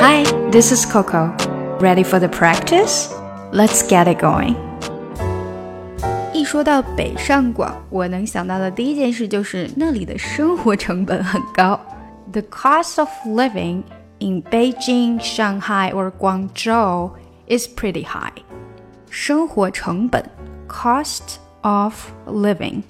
[0.00, 1.34] Hi, this is Coco.
[1.80, 3.12] Ready for the practice?
[3.52, 4.56] Let's get it going.
[6.32, 11.78] 一说到北上广，我能想到的第一件事就是那里的生活成本很高。
[12.32, 13.82] The cost of living
[14.18, 17.12] in Beijing, Shanghai, or Guangzhou
[17.48, 18.32] is pretty high.
[19.10, 20.24] 生活成本
[20.68, 21.94] cost of
[22.26, 22.82] living,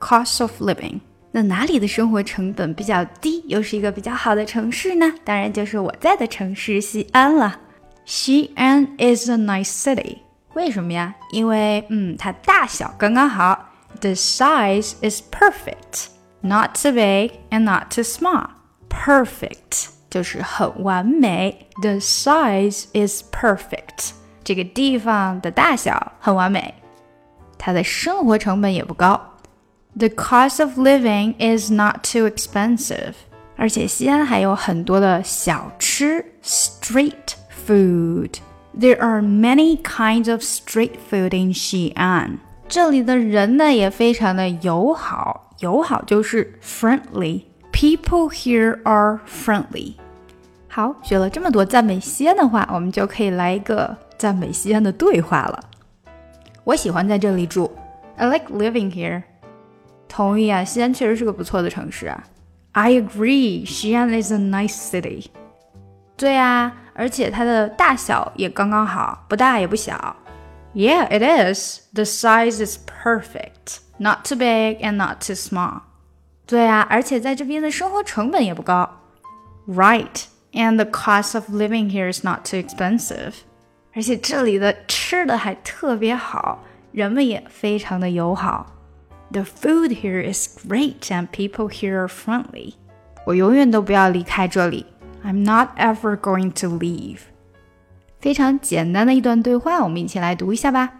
[0.00, 1.00] cost of living.
[1.31, 5.13] 那哪里的生活成本比较低，又是一个比较好的城市呢？
[5.23, 7.59] 当然就是我在的城市西安了。
[8.05, 10.19] 西安 is a nice city。
[10.53, 11.13] 为什么呀？
[11.31, 13.65] 因为嗯，它大小刚刚好。
[13.99, 16.07] The size is perfect,
[16.41, 18.47] not too big and not too small.
[18.89, 21.67] Perfect 就是很完美。
[21.81, 24.11] The size is perfect。
[24.43, 26.73] 这个地方的大小很完美，
[27.57, 29.19] 它的生活成本也不高。
[29.98, 33.12] The cost of living is not too expensive，
[33.56, 37.34] 而且西安还有很多的小吃 （street
[37.66, 42.38] food）。There are many kinds of street food in 西安。
[42.68, 49.94] 这里的人呢也非常的友好，友好就是 friendly。People here are friendly。
[50.68, 55.60] 好，学了这么多赞美西安的话，我们就可以来一个赞美西安的对话了。
[56.64, 57.70] 我喜欢在这里住。
[58.16, 59.24] I like living here.
[60.08, 62.24] 同意啊，西安确实是个不错的城市啊。
[62.72, 65.26] I agree, Xi'an is a nice city.
[66.16, 70.16] 对啊，而且它的大小也刚刚好，不大也不小。
[70.74, 71.80] Yeah, it is.
[71.92, 75.82] The size is perfect, not too big and not too small.
[76.46, 79.00] 对啊，而且在这边的生活成本也不高。
[79.66, 83.32] Right, and the cost of living here is not too expensive.
[83.94, 86.60] 而且这里的吃的还特别好，
[86.92, 88.66] 人们也非常的友好。
[89.30, 92.74] the food here is great and people here are friendly.
[93.26, 94.84] 我永远都不要离开这里。
[95.24, 97.18] I'm not ever going to leave.
[98.18, 100.92] 非常简单的一段对话，我们一起来读一下吧。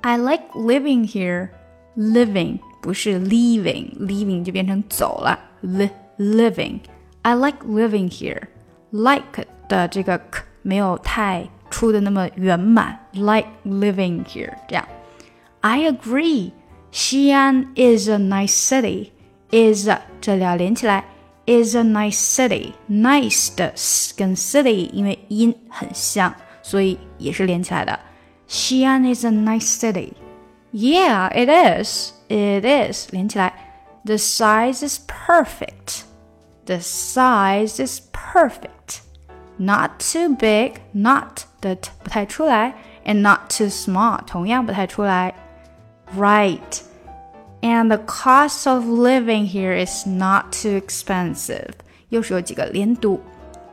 [0.00, 1.50] I like living here.
[1.96, 5.38] Living 不是 leaving，leaving 就变成走了。
[5.62, 6.80] Li living.
[7.22, 8.42] I like living here.
[8.90, 12.98] Like 的这个 k 没有太出的那么圆满。
[13.12, 14.88] Like living here 这样。
[15.60, 16.52] I agree.
[16.92, 19.10] Xi'an is a nice city.
[19.50, 19.88] Is
[20.20, 21.04] 这里要连起来，
[21.46, 22.72] is a nice city.
[22.88, 23.72] Nice 的
[24.16, 27.98] 跟 city 因为音很像，所以也是连起来的。
[28.48, 30.12] Xi'an is a nice city.
[30.72, 32.12] Yeah, it is.
[32.28, 33.54] It is 连起来。
[34.04, 36.02] The size is perfect.
[36.66, 39.00] The size is perfect.
[39.56, 45.34] Not too big, not 的不太出来，and not too small 同样不太出来。
[46.16, 46.82] Right.
[47.60, 51.72] And the cost of living here is not too expensive.
[52.08, 53.20] 又是有几个连读。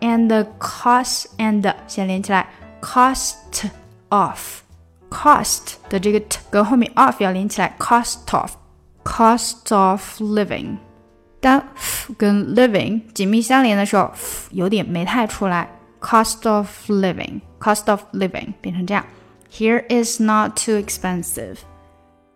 [0.02, 2.50] And the cost and 先连起来，
[2.82, 3.36] cost
[4.10, 4.62] of
[5.10, 8.56] cost 的这个 t 跟后面 of 要连起来，cost of
[9.04, 10.78] cost of living。
[11.40, 15.70] 当 f 跟 living 紧密相连的时候，f 有点没太出来，
[16.02, 19.06] cost of living cost of living 变成这样。
[19.52, 21.58] Here is not too expensive.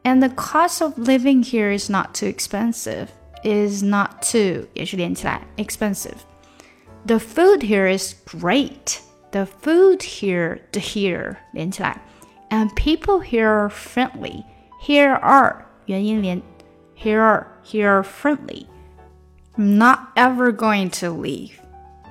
[0.03, 3.11] And the cost of living here is not too expensive.
[3.43, 6.17] Is not too 也是连起来 expensive.
[7.05, 8.99] The food here is great.
[9.31, 12.01] The food here 的 here 连起来，
[12.49, 14.43] and people here are friendly.
[14.81, 16.41] Here are 元音连，
[16.97, 18.67] here are here are friendly.
[19.55, 21.61] I'm not ever going to leave.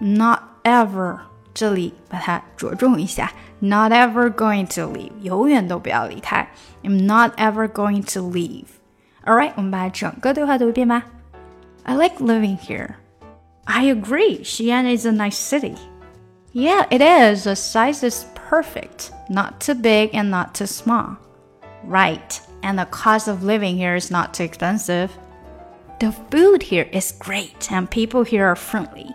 [0.00, 1.22] Not ever
[1.54, 6.48] 这里把它着重一下，not ever going to leave，永远都不要离开。
[6.82, 8.66] I'm not ever going to leave.
[9.24, 11.04] All right，我们把整个对话读一遍吧。
[11.82, 12.94] I like living here.
[13.64, 14.42] I agree.
[14.44, 15.76] Xi'an is a nice city.
[16.52, 17.44] Yeah, it is.
[17.44, 19.10] The size is perfect.
[19.28, 21.16] Not too big and not too small.
[21.86, 22.40] Right.
[22.62, 25.10] And the cost of living here is not too expensive.
[26.00, 29.14] The food here is great and people here are friendly.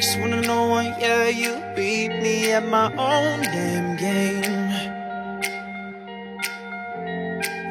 [0.00, 4.70] know one, yeah, you beat me at my own damn game.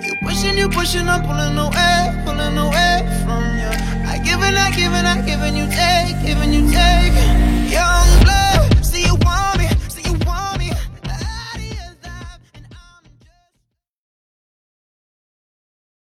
[0.03, 3.71] You pushing, you pushing, I'm pulling away, pulling away from you.
[4.07, 7.00] I give and I give and I give and you take, giving you take.